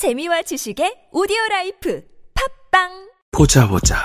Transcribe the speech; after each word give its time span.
재미와 0.00 0.40
지식의 0.40 1.10
오디오 1.12 1.36
라이프 1.50 2.02
팝빵 2.70 2.88
보자 3.32 3.68
보자. 3.68 3.98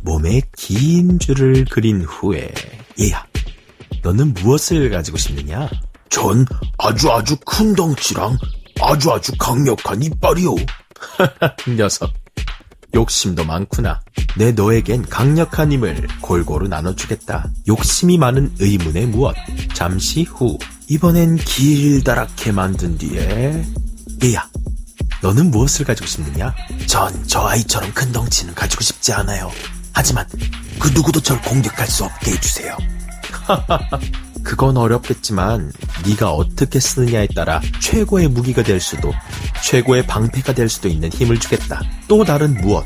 몸에 0.00 0.40
긴 0.56 1.18
줄을 1.18 1.66
그린 1.66 2.00
후에 2.00 2.50
얘야, 2.98 3.22
너는 4.02 4.32
무엇을 4.32 4.88
가지고 4.88 5.18
싶느냐? 5.18 5.68
전 6.08 6.46
아주 6.78 7.12
아주 7.12 7.36
큰 7.44 7.74
덩치랑 7.74 8.38
아주 8.80 9.12
아주 9.12 9.32
강력한 9.38 10.02
이빨이요. 10.02 10.54
녀석, 11.76 12.10
욕심도 12.94 13.44
많구나. 13.44 14.00
내 14.38 14.52
너에겐 14.52 15.02
강력한 15.02 15.72
힘을 15.72 16.08
골고루 16.22 16.68
나눠주겠다. 16.68 17.50
욕심이 17.68 18.16
많은 18.16 18.54
의문의 18.58 19.08
무엇? 19.08 19.36
잠시 19.74 20.22
후, 20.22 20.56
이번엔 20.88 21.36
길다랗게 21.36 22.52
만든 22.52 22.96
뒤에 22.96 23.62
얘야, 24.24 24.48
너는 25.22 25.50
무엇을 25.50 25.84
가지고 25.84 26.06
싶느냐? 26.06 26.54
전 26.86 27.12
저 27.26 27.46
아이처럼 27.46 27.92
큰 27.94 28.12
덩치는 28.12 28.54
가지고 28.54 28.82
싶지 28.82 29.12
않아요. 29.12 29.50
하지만 29.92 30.26
그 30.78 30.88
누구도 30.88 31.20
절 31.20 31.40
공격할 31.42 31.86
수 31.86 32.04
없게 32.04 32.32
해주세요. 32.32 32.76
그건 34.42 34.76
어렵겠지만 34.76 35.72
네가 36.06 36.32
어떻게 36.32 36.80
쓰느냐에 36.80 37.28
따라 37.34 37.60
최고의 37.80 38.28
무기가 38.28 38.62
될 38.62 38.80
수도 38.80 39.12
최고의 39.64 40.06
방패가 40.06 40.52
될 40.54 40.68
수도 40.68 40.88
있는 40.88 41.10
힘을 41.10 41.38
주겠다. 41.38 41.80
또 42.08 42.24
다른 42.24 42.54
무엇? 42.60 42.84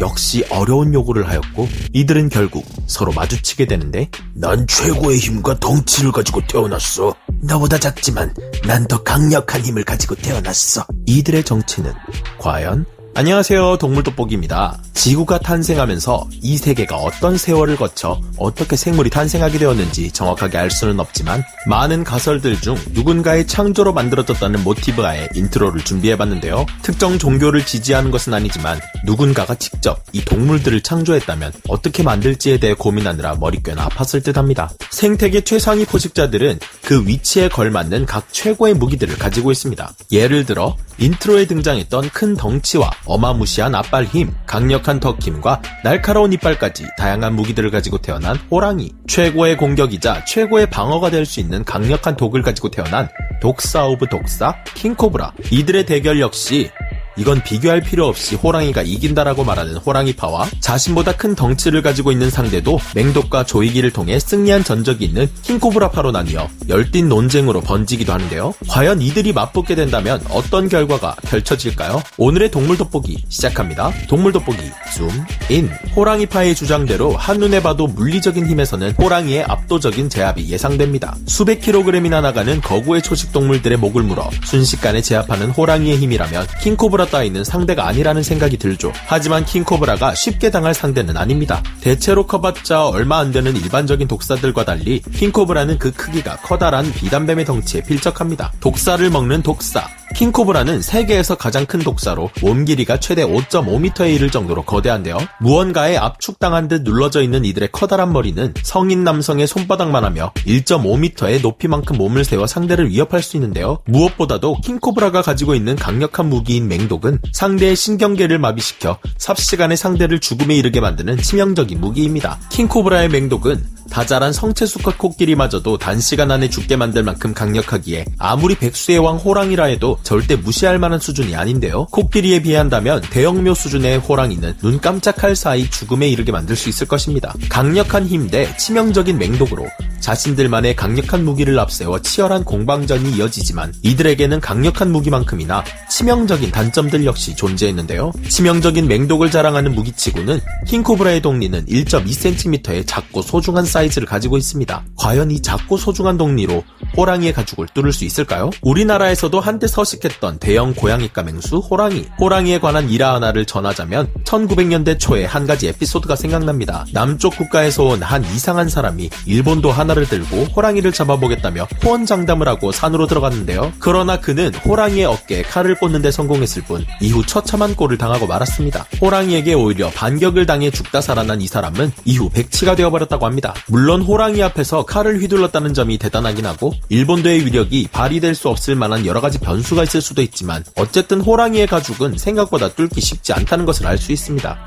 역시 0.00 0.44
어려운 0.50 0.94
요구를 0.94 1.28
하였고 1.28 1.68
이들은 1.92 2.28
결국 2.30 2.64
서로 2.86 3.12
마주치게 3.12 3.66
되는데 3.66 4.08
난 4.32 4.66
최고의 4.66 5.18
힘과 5.18 5.58
덩치를 5.58 6.12
가지고 6.12 6.40
태어났어. 6.46 7.14
너보다 7.42 7.78
작지만 7.78 8.34
난 8.66 8.86
더 8.88 9.02
강력한 9.02 9.60
힘을 9.60 9.84
가지고 9.84 10.14
태어났어. 10.14 10.86
이들의 11.06 11.44
정체는 11.44 11.92
과연 12.38 12.86
안녕하세요 13.18 13.78
동물돋보기입니다. 13.78 14.78
지구가 14.94 15.40
탄생하면서 15.40 16.28
이 16.40 16.56
세계가 16.56 16.94
어떤 16.94 17.36
세월을 17.36 17.74
거쳐 17.74 18.20
어떻게 18.36 18.76
생물이 18.76 19.10
탄생하게 19.10 19.58
되었는지 19.58 20.12
정확하게 20.12 20.56
알 20.56 20.70
수는 20.70 21.00
없지만 21.00 21.42
많은 21.66 22.04
가설들 22.04 22.60
중 22.60 22.76
누군가의 22.92 23.48
창조로 23.48 23.92
만들어졌다는 23.92 24.62
모티브하에 24.62 25.30
인트로를 25.34 25.82
준비해봤는데요. 25.82 26.64
특정 26.82 27.18
종교를 27.18 27.66
지지하는 27.66 28.12
것은 28.12 28.34
아니지만 28.34 28.78
누군가가 29.04 29.56
직접 29.56 30.00
이 30.12 30.24
동물들을 30.24 30.80
창조했다면 30.80 31.54
어떻게 31.68 32.04
만들지에 32.04 32.58
대해 32.58 32.74
고민하느라 32.74 33.34
머리 33.40 33.60
꽤나 33.60 33.88
아팠을 33.88 34.22
듯 34.22 34.38
합니다. 34.38 34.70
생태계 34.90 35.40
최상위 35.40 35.86
포식자들은 35.86 36.60
그 36.84 37.04
위치에 37.04 37.48
걸맞는 37.48 38.06
각 38.06 38.32
최고의 38.32 38.74
무기들을 38.74 39.18
가지고 39.18 39.50
있습니다. 39.50 39.92
예를 40.12 40.46
들어 40.46 40.76
인트로에 40.98 41.46
등장했던 41.46 42.10
큰 42.10 42.36
덩치와 42.36 42.90
어마무시한 43.06 43.74
앞발 43.74 44.04
힘, 44.04 44.34
강력한 44.46 44.98
턱 45.00 45.20
힘과 45.20 45.62
날카로운 45.84 46.32
이빨까지 46.32 46.84
다양한 46.98 47.34
무기들을 47.36 47.70
가지고 47.70 47.98
태어난 47.98 48.36
호랑이, 48.50 48.92
최고의 49.06 49.56
공격이자 49.56 50.24
최고의 50.24 50.70
방어가 50.70 51.10
될 51.10 51.28
수 51.28 51.40
있는 51.40 51.62
강력한 51.64 52.16
독을 52.16 52.40
가지고 52.42 52.70
태어난 52.70 53.08
독사 53.42 53.84
of 53.86 54.06
독사, 54.08 54.54
킹코브라. 54.74 55.32
이들의 55.50 55.84
대결 55.84 56.20
역시 56.20 56.70
이건 57.18 57.42
비교할 57.42 57.80
필요 57.80 58.06
없이 58.06 58.36
호랑이가 58.36 58.82
이긴다라고 58.82 59.42
말하는 59.42 59.76
호랑이파와 59.76 60.48
자신보다 60.60 61.16
큰 61.16 61.34
덩치를 61.34 61.82
가지고 61.82 62.12
있는 62.12 62.30
상대도 62.30 62.78
맹독과 62.94 63.44
조이기를 63.44 63.92
통해 63.92 64.20
승리한 64.20 64.62
전적이 64.62 65.06
있는 65.06 65.28
킹코브라파로 65.42 66.12
나뉘어 66.12 66.48
열띤 66.68 67.08
논쟁으로 67.08 67.60
번지기도 67.60 68.12
하는데요. 68.12 68.54
과연 68.68 69.02
이들이 69.02 69.32
맞붙게 69.32 69.74
된다면 69.74 70.20
어떤 70.30 70.68
결과가 70.68 71.16
펼쳐질까요? 71.22 72.02
오늘의 72.16 72.52
동물 72.52 72.76
돋보기 72.76 73.24
시작합니다. 73.28 73.92
동물 74.08 74.32
돋보기 74.32 74.58
줌 74.94 75.10
인. 75.50 75.68
호랑이파의 75.96 76.54
주장대로 76.54 77.16
한눈에 77.16 77.60
봐도 77.60 77.88
물리적인 77.88 78.46
힘에서는 78.46 78.92
호랑이의 78.92 79.44
압도적인 79.44 80.08
제압이 80.08 80.48
예상됩니다. 80.48 81.16
수백 81.26 81.60
킬로그램이나 81.60 82.20
나가는 82.20 82.60
거구의 82.60 83.02
초식 83.02 83.32
동물들의 83.32 83.78
목을 83.78 84.02
물어 84.04 84.30
순식간에 84.44 85.00
제압하는 85.02 85.50
호랑이의 85.50 85.96
힘이라면 85.98 86.46
킹코브라 86.62 87.07
따위는 87.10 87.44
상대가 87.44 87.86
아니라는 87.86 88.22
생각이 88.22 88.56
들죠. 88.56 88.92
하지만 89.06 89.44
킹코브라가 89.44 90.14
쉽게 90.14 90.50
당할 90.50 90.74
상대는 90.74 91.16
아닙니다. 91.16 91.62
대체로 91.80 92.26
커봤자 92.26 92.86
얼마 92.86 93.18
안 93.18 93.32
되는 93.32 93.56
일반적인 93.56 94.08
독사들과 94.08 94.64
달리 94.64 95.00
킹코브라는 95.00 95.78
그 95.78 95.92
크기가 95.92 96.36
커다란 96.36 96.90
비단뱀의 96.92 97.44
덩치에 97.44 97.82
필적합니다. 97.82 98.52
독사를 98.60 99.08
먹는 99.10 99.42
독사. 99.42 99.97
킹코브라는 100.14 100.82
세계에서 100.82 101.36
가장 101.36 101.66
큰 101.66 101.80
독사로 101.80 102.30
몸 102.42 102.64
길이가 102.64 102.98
최대 102.98 103.24
5.5m에 103.24 104.14
이를 104.14 104.30
정도로 104.30 104.62
거대한데요. 104.62 105.18
무언가에 105.40 105.96
압축당한 105.96 106.68
듯 106.68 106.82
눌러져 106.82 107.22
있는 107.22 107.44
이들의 107.44 107.70
커다란 107.72 108.12
머리는 108.12 108.52
성인 108.62 109.04
남성의 109.04 109.46
손바닥만 109.46 110.04
하며 110.04 110.32
1.5m의 110.46 111.42
높이만큼 111.42 111.96
몸을 111.96 112.24
세워 112.24 112.46
상대를 112.46 112.90
위협할 112.90 113.22
수 113.22 113.36
있는데요. 113.36 113.78
무엇보다도 113.86 114.60
킹코브라가 114.62 115.22
가지고 115.22 115.54
있는 115.54 115.76
강력한 115.76 116.28
무기인 116.28 116.68
맹독은 116.68 117.20
상대의 117.32 117.76
신경계를 117.76 118.38
마비시켜 118.38 118.98
삽시간에 119.16 119.76
상대를 119.76 120.18
죽음에 120.20 120.54
이르게 120.56 120.80
만드는 120.80 121.18
치명적인 121.18 121.80
무기입니다. 121.80 122.38
킹코브라의 122.50 123.08
맹독은 123.08 123.77
다 123.90 124.06
자란 124.06 124.32
성체 124.32 124.66
수컷 124.66 124.98
코끼리마저도 124.98 125.78
단시간 125.78 126.30
안에 126.30 126.48
죽게 126.48 126.76
만들 126.76 127.02
만큼 127.02 127.34
강력하기에 127.34 128.04
아무리 128.18 128.54
백수의 128.54 128.98
왕 128.98 129.16
호랑이라 129.16 129.64
해도 129.64 129.98
절대 130.02 130.36
무시할 130.36 130.78
만한 130.78 131.00
수준이 131.00 131.34
아닌데요. 131.34 131.86
코끼리에 131.86 132.42
비한다면 132.42 133.00
대형묘 133.10 133.54
수준의 133.54 133.98
호랑이는 133.98 134.58
눈 134.58 134.80
깜짝할 134.80 135.34
사이 135.34 135.68
죽음에 135.68 136.08
이르게 136.08 136.30
만들 136.30 136.54
수 136.54 136.68
있을 136.68 136.86
것입니다. 136.86 137.34
강력한 137.48 138.06
힘 138.06 138.28
대 138.28 138.54
치명적인 138.58 139.16
맹독으로 139.16 139.66
자신들만의 140.00 140.76
강력한 140.76 141.24
무기를 141.24 141.58
앞세워 141.58 142.00
치열한 142.00 142.44
공방전이 142.44 143.16
이어지지만 143.16 143.72
이들에게는 143.82 144.40
강력한 144.40 144.90
무기만큼이나 144.92 145.64
치명적인 145.88 146.50
단점들 146.50 147.04
역시 147.06 147.34
존재했는데요. 147.34 148.12
치명적인 148.28 148.86
맹독을 148.86 149.30
자랑하는 149.30 149.74
무기치고는 149.74 150.40
킹코브라의 150.66 151.22
독리는 151.22 151.64
1.2cm의 151.66 152.86
작고 152.86 153.22
소중한 153.22 153.64
사이 153.64 153.77
즈를 153.86 154.06
가지고 154.08 154.36
있습니다. 154.36 154.84
과연 154.96 155.30
이 155.30 155.40
작고 155.40 155.76
소중한 155.76 156.18
독리로 156.18 156.64
호랑이의 156.96 157.32
가죽을 157.32 157.68
뚫을 157.74 157.92
수 157.92 158.04
있을까요? 158.04 158.50
우리나라에서도 158.62 159.38
한때 159.38 159.68
서식했던 159.68 160.38
대형 160.38 160.74
고양이과 160.74 161.22
맹수 161.22 161.58
호랑이. 161.58 162.06
호랑이에 162.20 162.58
관한 162.58 162.90
일화 162.90 163.14
하나를 163.14 163.44
전하자면 163.44 164.12
1900년대 164.28 164.98
초에 164.98 165.24
한 165.24 165.46
가지 165.46 165.68
에피소드가 165.68 166.16
생각납니다. 166.16 166.84
남쪽 166.92 167.36
국가에서 167.36 167.84
온 167.84 167.98
한 168.08 168.24
이상한 168.24 168.68
사람이 168.68 169.10
일본도 169.26 169.70
하나를 169.70 170.08
들고 170.08 170.44
호랑이를 170.56 170.92
잡아보겠다며 170.92 171.66
호언장담을 171.84 172.48
하고 172.48 172.72
산으로 172.72 173.06
들어갔는데요. 173.06 173.72
그러나 173.80 174.20
그는 174.20 174.54
호랑이의 174.54 175.04
어깨에 175.04 175.42
칼을 175.42 175.74
꽂는 175.74 176.00
데 176.00 176.10
성공했을 176.10 176.62
뿐 176.62 176.86
이후 177.00 177.26
처참한 177.26 177.74
꼴을 177.74 177.98
당하고 177.98 178.26
말았습니다. 178.26 178.86
호랑이에게 179.00 179.54
오히려 179.54 179.90
반격을 179.90 180.46
당해 180.46 180.70
죽다 180.70 181.00
살아난 181.00 181.40
이 181.40 181.46
사람은 181.46 181.92
이후 182.04 182.30
백치가 182.30 182.76
되어버렸다고 182.76 183.26
합니다. 183.26 183.52
물론 183.66 184.00
호랑이 184.02 184.42
앞에서 184.42 184.84
칼을 184.84 185.20
휘둘렀다는 185.20 185.74
점이 185.74 185.98
대단하긴 185.98 186.46
하고 186.46 186.72
일본도의 186.88 187.44
위력이 187.46 187.88
발휘될 187.90 188.34
수 188.34 188.48
없을 188.48 188.74
만한 188.76 189.04
여러 189.06 189.20
가지 189.20 189.38
변수가 189.38 189.82
있을 189.82 190.00
수도 190.00 190.22
있지만 190.22 190.64
어쨌든 190.76 191.20
호랑이의 191.20 191.66
가죽은 191.66 192.16
생각보다 192.16 192.68
뚫기 192.70 193.00
쉽지 193.00 193.32
않다는 193.32 193.66
것을 193.66 193.86
알 193.86 193.98
수 193.98 194.12
있습니다. 194.12 194.17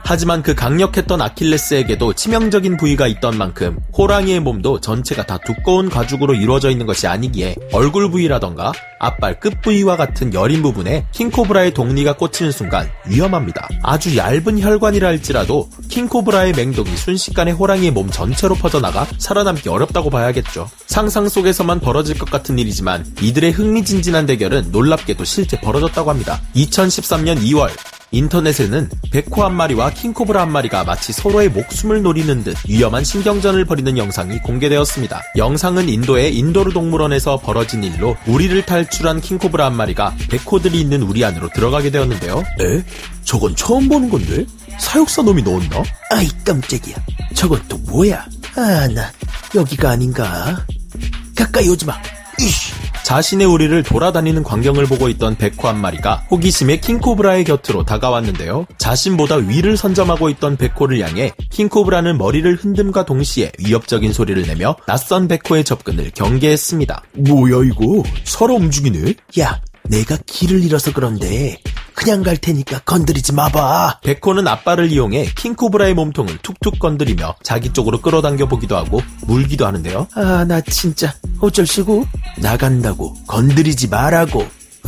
하지만 0.04 0.42
그 0.42 0.56
강력했던 0.56 1.22
아킬레스에게도 1.22 2.14
치명적인 2.14 2.78
부위가 2.78 3.08
있던 3.08 3.38
만큼 3.38 3.80
호랑이의 3.98 4.40
몸도 4.40 4.82
전체가 4.82 5.26
다 5.26 5.38
두꺼운 5.46 5.90
가죽으로 5.90 6.34
이루어져 6.34 6.70
있는 6.70 6.86
것이 6.86 7.08
아니기에 7.08 7.56
얼굴 7.74 8.10
부위라던가 8.10 8.72
앞발 9.00 9.40
끝 9.40 9.62
부위와 9.62 9.98
같은 9.98 10.34
여린 10.34 10.62
부분에 10.62 11.08
킹코브라의 11.12 11.74
독리가 11.74 12.18
꽂히는 12.18 12.52
순간 12.52 12.90
위험합니다. 13.08 13.68
아주 13.84 14.16
얇은 14.16 14.62
혈관이라 14.62 15.08
할지라도 15.08 15.70
킹코브라의 15.90 16.54
맹독이 16.54 16.96
순식간에 16.96 17.52
호랑이의 17.52 17.92
몸 17.92 18.10
전체로 18.10 18.56
퍼져나가 18.56 19.08
살아남기 19.18 19.70
어렵다고 19.70 20.10
봐야겠죠. 20.10 20.70
상상 20.86 21.28
속에서만 21.28 21.80
벌어질 21.80 22.18
것 22.18 22.30
같은 22.30 22.60
일이지만 22.60 23.06
이들의 23.22 23.52
흥미진진한 23.52 24.28
대결은 24.28 24.72
놀랍게도 24.72 25.24
실제 25.26 25.60
벌어졌다고 25.60 26.10
합니다. 26.10 26.40
2013년 26.56 27.42
2월 27.42 27.70
인터넷에는 28.12 28.90
백호 29.12 29.44
한 29.44 29.56
마리와 29.56 29.92
킹코브라 29.92 30.42
한 30.42 30.52
마리가 30.52 30.84
마치 30.84 31.14
서로의 31.14 31.50
목숨을 31.50 32.02
노리는 32.02 32.44
듯 32.44 32.56
위험한 32.68 33.04
신경전을 33.04 33.66
벌이는 33.66 33.98
영상이 33.98 34.40
공개되었습니다. 34.40 35.22
영상은 35.38 35.90
인도의 35.90 36.36
인도르 36.38 36.72
동물원에서 36.74 37.38
벌어진 37.38 37.84
일로 37.84 38.18
우리를 38.28 38.66
탈출한 38.66 39.22
킹코브라 39.22 39.66
한 39.66 39.76
마리가 39.76 40.16
백호들이 40.30 40.80
있는 40.80 41.02
우리 41.04 41.24
안으로 41.24 41.50
들어가게 41.54 41.90
되었는데요. 41.90 42.44
에? 42.62 42.84
저건 43.24 43.56
처음 43.56 43.88
보는 43.88 44.10
건데? 44.10 44.46
사육사 44.80 45.22
놈이 45.22 45.44
넣었나? 45.44 45.84
아이 46.12 46.28
깜짝이야. 46.44 46.96
저건 47.34 47.62
또 47.70 47.78
뭐야? 47.78 48.26
아, 48.56 48.88
나 48.88 49.12
여기가 49.56 49.92
아닌가? 49.92 50.66
가까이 51.36 51.70
오지 51.70 51.86
마. 51.86 51.94
이씨. 52.40 52.74
자신의 53.12 53.46
우리를 53.46 53.84
돌아다니는 53.84 54.42
광경을 54.42 54.86
보고 54.86 55.10
있던 55.10 55.36
백호 55.36 55.68
한 55.68 55.82
마리가 55.82 56.28
호기심에 56.32 56.78
킹코브라의 56.78 57.44
곁으로 57.44 57.84
다가왔는데요. 57.84 58.68
자신보다 58.78 59.36
위를 59.36 59.76
선점하고 59.76 60.30
있던 60.30 60.56
백호를 60.56 61.02
향해 61.02 61.34
킹코브라는 61.50 62.18
머리를 62.18 62.56
흔듦과 62.56 63.06
동시에 63.06 63.52
위협적인 63.60 64.14
소리를 64.14 64.42
내며 64.44 64.78
낯선 64.88 65.28
백호의 65.28 65.66
접근을 65.66 66.12
경계했습니다. 66.12 67.04
뭐야 67.18 67.66
이거? 67.66 68.02
서로 68.24 68.56
움직이네? 68.56 69.16
야, 69.42 69.60
내가 69.84 70.18
길을 70.26 70.64
잃어서 70.64 70.94
그런데 70.94 71.60
그냥 71.94 72.24
갈 72.24 72.38
테니까 72.38 72.80
건드리지 72.80 73.34
마봐. 73.34 74.00
백호는 74.04 74.48
앞발을 74.48 74.92
이용해 74.92 75.34
킹코브라의 75.36 75.94
몸통을 75.94 76.40
툭툭 76.42 76.80
건드리며 76.80 77.36
자기 77.44 77.72
쪽으로 77.74 78.02
끌어당겨 78.02 78.48
보기도 78.48 78.78
하고 78.78 79.02
물기도 79.28 79.66
하는데요. 79.66 80.08
아, 80.16 80.46
나 80.48 80.62
진짜 80.62 81.14
어쩔 81.40 81.66
시고 81.68 82.06
나간다고 82.38 83.16
건드리지 83.28 83.88
말라고. 83.90 84.46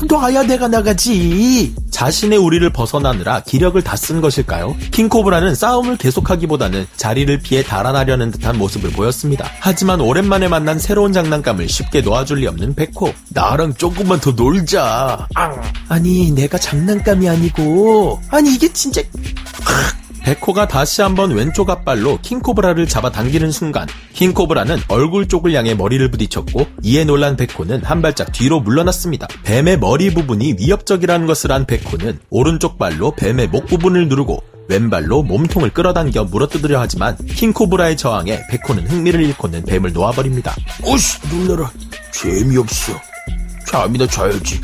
놔야 0.10 0.44
내가 0.44 0.68
나가지. 0.68 1.74
자신의 1.94 2.38
우리를 2.40 2.68
벗어나느라 2.72 3.40
기력을 3.42 3.82
다 3.82 3.94
쓴 4.04 4.20
것일까요? 4.20 4.76
킹코브라는 4.92 5.56
싸움을 5.56 5.96
계속하기보다는 5.96 6.88
자리를 6.98 7.40
피해 7.40 7.64
달아나려는 7.64 8.32
듯한 8.32 8.58
모습을 8.58 8.90
보였습니다. 8.92 9.50
하지만 9.62 10.02
오랜만에 10.02 10.50
만난 10.50 10.78
새로운 10.78 11.14
장난감을 11.14 11.70
쉽게 11.70 12.02
놓아줄 12.02 12.40
리 12.40 12.48
없는 12.48 12.76
백호. 12.76 13.14
나랑 13.30 13.76
조금만 13.76 14.20
더 14.20 14.32
놀자. 14.32 15.28
아니, 15.88 16.32
내가 16.32 16.58
장난감이 16.58 17.30
아니고. 17.30 18.22
아니, 18.30 18.54
이게 18.56 18.68
진짜. 18.74 19.02
백호가 20.24 20.68
다시 20.70 21.02
한번 21.02 21.32
왼쪽 21.32 21.70
앞발로 21.70 22.20
킹코브라를 22.22 22.88
잡아당기는 22.88 23.52
순간 23.52 23.88
킹코브라는 24.14 24.80
얼굴 24.88 25.28
쪽을 25.28 25.54
향해 25.54 25.76
머리를 25.76 26.10
부딪혔고 26.12 26.66
이에 26.82 27.04
놀란 27.04 27.36
백호는 27.36 27.84
한 27.84 28.02
발짝 28.02 28.32
뒤로 28.32 28.62
물러났습니다. 28.62 29.28
뱀의 29.44 29.80
머리 29.80 30.14
부분이 30.14 30.56
위협적이라는 30.60 31.28
것을 31.28 31.52
안 31.52 31.66
백호는 31.66 32.20
오른쪽 32.30 32.78
발로 32.78 33.12
뱀의 33.12 33.50
목 33.50 33.68
부분을 33.68 34.08
누르고 34.08 34.42
왼발로 34.70 35.24
몸통을 35.24 35.72
끌어당겨 35.72 36.24
물어뜯으려 36.24 36.80
하지만 36.80 37.18
킹코브라의 37.18 37.98
저항에 37.98 38.40
백호는 38.50 38.88
흥미를 38.88 39.22
잃고는 39.24 39.66
뱀을 39.66 39.92
놓아버립니다. 39.92 40.56
오씨, 40.86 41.20
놀라라. 41.30 41.70
재미없어. 42.14 42.94
잠이나 43.68 44.08
자야지. 44.08 44.62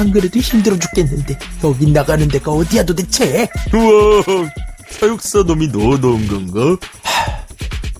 안 0.00 0.10
그래도 0.10 0.38
힘들어 0.40 0.78
죽겠는데 0.78 1.38
여기 1.62 1.90
나가는 1.92 2.26
데가 2.26 2.50
어디야 2.52 2.84
도대체? 2.84 3.46
우와, 3.74 4.22
사육사 4.88 5.42
놈이 5.42 5.68
넣어놓은 5.68 6.26
건가? 6.26 6.86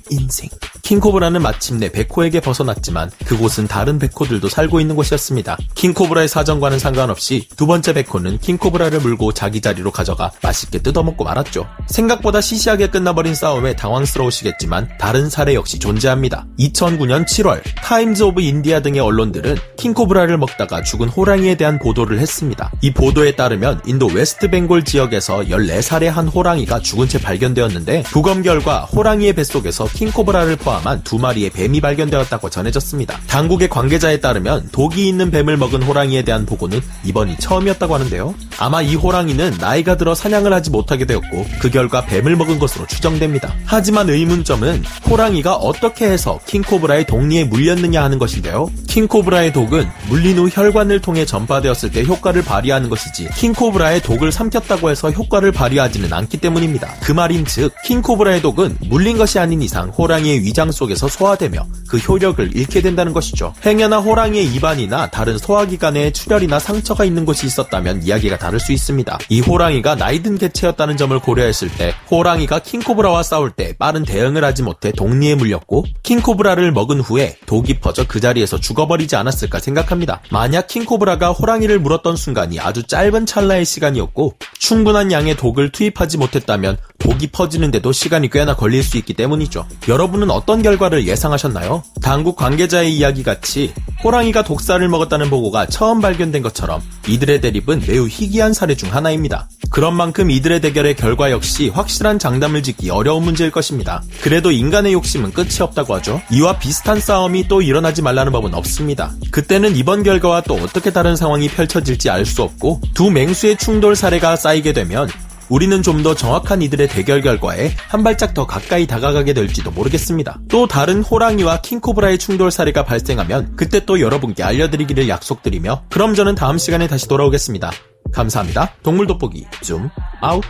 인생 0.08 0.48
킹코브라는 0.90 1.40
마침내 1.40 1.88
백호에게 1.88 2.40
벗어났지만 2.40 3.12
그곳은 3.24 3.68
다른 3.68 4.00
백호들도 4.00 4.48
살고 4.48 4.80
있는 4.80 4.96
곳이었습니다. 4.96 5.56
킹코브라의 5.76 6.26
사정과는 6.26 6.80
상관없이 6.80 7.46
두 7.56 7.68
번째 7.68 7.92
백호는 7.92 8.38
킹코브라를 8.38 8.98
물고 8.98 9.30
자기 9.30 9.60
자리로 9.60 9.92
가져가 9.92 10.32
맛있게 10.42 10.80
뜯어먹고 10.80 11.22
말았죠. 11.22 11.64
생각보다 11.86 12.40
시시하게 12.40 12.88
끝나버린 12.88 13.36
싸움에 13.36 13.76
당황스러우시겠지만 13.76 14.88
다른 14.98 15.30
사례 15.30 15.54
역시 15.54 15.78
존재합니다. 15.78 16.44
2009년 16.58 17.24
7월 17.24 17.62
타임즈 17.76 18.24
오브 18.24 18.40
인디아 18.40 18.80
등의 18.80 18.98
언론들은 18.98 19.58
킹코브라를 19.76 20.38
먹다가 20.38 20.82
죽은 20.82 21.08
호랑이에 21.08 21.54
대한 21.54 21.78
보도를 21.78 22.18
했습니다. 22.18 22.72
이 22.80 22.92
보도에 22.92 23.36
따르면 23.36 23.82
인도 23.86 24.06
웨스트 24.08 24.50
벵골 24.50 24.84
지역에서 24.84 25.42
14살의 25.42 26.06
한 26.06 26.26
호랑이가 26.26 26.80
죽은 26.80 27.06
채 27.06 27.20
발견되었는데 27.20 28.02
부검 28.08 28.42
결과 28.42 28.80
호랑이의 28.86 29.34
뱃속에서 29.34 29.84
킹코브라를 29.84 30.56
포함 30.56 30.79
포함한 30.80 31.02
두 31.04 31.18
마리의 31.18 31.50
뱀이 31.50 31.80
발견되었다고 31.80 32.50
전해졌습니다. 32.50 33.18
당국의 33.26 33.68
관계자에 33.68 34.20
따르면 34.20 34.68
독이 34.72 35.08
있는 35.08 35.30
뱀을 35.30 35.56
먹은 35.56 35.82
호랑이에 35.82 36.22
대한 36.22 36.44
보고는 36.44 36.80
이번이 37.04 37.36
처음이었다고 37.38 37.94
하는데요. 37.94 38.34
아마 38.58 38.82
이 38.82 38.94
호랑이는 38.94 39.56
나이가 39.60 39.96
들어 39.96 40.14
사냥을 40.14 40.52
하지 40.52 40.70
못하게 40.70 41.04
되었고 41.06 41.46
그 41.60 41.70
결과 41.70 42.04
뱀을 42.04 42.36
먹은 42.36 42.58
것으로 42.58 42.86
추정됩니다. 42.86 43.54
하지만 43.64 44.08
의문점은 44.08 44.84
호랑이가 45.08 45.56
어떻게 45.56 46.06
해서 46.06 46.40
킹코브라의 46.46 47.06
독리에 47.06 47.44
물렸느냐 47.44 48.02
하는 48.02 48.18
것인데요. 48.18 48.68
킹코브라의 48.88 49.52
독은 49.52 49.88
물린 50.08 50.38
후 50.38 50.48
혈관을 50.52 51.00
통해 51.00 51.24
전파되었을 51.24 51.90
때 51.90 52.04
효과를 52.04 52.42
발휘하는 52.42 52.88
것이지 52.88 53.28
킹코브라의 53.36 54.02
독을 54.02 54.32
삼켰다고 54.32 54.90
해서 54.90 55.10
효과를 55.10 55.52
발휘하지는 55.52 56.12
않기 56.12 56.38
때문입니다. 56.38 56.88
그 57.02 57.12
말인 57.12 57.44
즉 57.44 57.72
킹코브라의 57.84 58.42
독은 58.42 58.78
물린 58.88 59.16
것이 59.18 59.38
아닌 59.38 59.62
이상 59.62 59.90
호랑이의 59.90 60.42
위장 60.42 60.69
위장 60.70 60.72
속에서 60.72 61.08
소화되며 61.08 61.66
그 61.88 61.98
효력을 61.98 62.56
잃게 62.56 62.80
된다는 62.80 63.12
것이죠. 63.12 63.52
행여나 63.64 63.98
호랑이의 63.98 64.46
입안이나 64.46 65.08
다른 65.08 65.36
소화기관에 65.36 66.12
출혈이나 66.12 66.58
상처가 66.58 67.04
있는 67.04 67.24
곳이 67.24 67.46
있었다면 67.46 68.04
이야기가 68.04 68.38
다를 68.38 68.60
수 68.60 68.72
있습니다. 68.72 69.18
이 69.28 69.40
호랑이가 69.40 69.96
나이든 69.96 70.38
개체였다는 70.38 70.96
점을 70.96 71.18
고려했을 71.18 71.68
때 71.70 71.92
호랑이가 72.10 72.60
킹코브라와 72.60 73.22
싸울 73.22 73.50
때 73.50 73.74
빠른 73.78 74.04
대응을 74.04 74.44
하지 74.44 74.62
못해 74.62 74.92
독리에 74.92 75.34
물렸고 75.34 75.84
킹코브라를 76.02 76.72
먹은 76.72 77.00
후에 77.00 77.36
독이 77.46 77.80
퍼져 77.80 78.06
그 78.06 78.20
자리에서 78.20 78.58
죽어버리지 78.58 79.16
않았을까 79.16 79.58
생각합니다. 79.58 80.20
만약 80.30 80.68
킹코브라가 80.68 81.32
호랑이를 81.32 81.78
물었던 81.80 82.16
순간이 82.16 82.60
아주 82.60 82.84
짧은 82.84 83.26
찰나의 83.26 83.64
시간이었고 83.64 84.34
충분한 84.58 85.12
양의 85.12 85.36
독을 85.36 85.70
투입하지 85.70 86.18
못했다면 86.18 86.78
독이 86.98 87.28
퍼지는데도 87.28 87.92
시간이 87.92 88.30
꽤나 88.30 88.54
걸릴 88.54 88.84
수 88.84 88.98
있기 88.98 89.14
때문이죠. 89.14 89.66
여러분은 89.88 90.30
어떤 90.60 90.62
결과를 90.62 91.06
예상하셨나요? 91.06 91.82
당국 92.02 92.36
관계자의 92.36 92.94
이야기 92.94 93.22
같이 93.22 93.72
호랑이가 94.04 94.44
독사를 94.44 94.86
먹었다는 94.86 95.30
보고가 95.30 95.66
처음 95.66 96.00
발견된 96.00 96.42
것처럼 96.42 96.82
이들의 97.08 97.40
대립은 97.40 97.84
매우 97.86 98.06
희귀한 98.06 98.52
사례 98.52 98.74
중 98.74 98.94
하나입니다. 98.94 99.48
그런 99.70 99.94
만큼 99.94 100.30
이들의 100.30 100.60
대결의 100.60 100.96
결과 100.96 101.30
역시 101.30 101.68
확실한 101.68 102.18
장담을 102.18 102.62
짓기 102.62 102.90
어려운 102.90 103.24
문제일 103.24 103.50
것입니다. 103.50 104.02
그래도 104.20 104.50
인간의 104.50 104.92
욕심은 104.92 105.32
끝이 105.32 105.60
없다고 105.60 105.94
하죠. 105.96 106.20
이와 106.30 106.58
비슷한 106.58 107.00
싸움이 107.00 107.48
또 107.48 107.62
일어나지 107.62 108.02
말라는 108.02 108.30
법은 108.32 108.52
없습니다. 108.52 109.12
그때는 109.30 109.76
이번 109.76 110.02
결과와 110.02 110.42
또 110.42 110.54
어떻게 110.54 110.92
다른 110.92 111.16
상황이 111.16 111.48
펼쳐질지 111.48 112.10
알 112.10 112.26
수 112.26 112.42
없고 112.42 112.82
두 112.94 113.10
맹수의 113.10 113.56
충돌 113.56 113.96
사례가 113.96 114.36
쌓이게 114.36 114.72
되면 114.74 115.08
우리는 115.50 115.82
좀 115.82 116.00
더 116.00 116.14
정확한 116.14 116.62
이들의 116.62 116.88
대결 116.88 117.20
결과에 117.20 117.72
한 117.88 118.02
발짝 118.02 118.32
더 118.32 118.46
가까이 118.46 118.86
다가가게 118.86 119.34
될지도 119.34 119.70
모르겠습니다. 119.70 120.40
또 120.48 120.66
다른 120.66 121.02
호랑이와 121.02 121.60
킹코브라의 121.60 122.16
충돌 122.16 122.50
사례가 122.50 122.84
발생하면 122.86 123.54
그때 123.56 123.84
또 123.84 124.00
여러분께 124.00 124.42
알려드리기를 124.42 125.06
약속드리며 125.10 125.84
그럼 125.90 126.14
저는 126.14 126.36
다음 126.36 126.56
시간에 126.56 126.86
다시 126.86 127.06
돌아오겠습니다. 127.06 127.70
감사합니다. 128.12 128.76
동물 128.82 129.06
돋보기 129.06 129.46
줌 129.60 129.90
아웃 130.22 130.42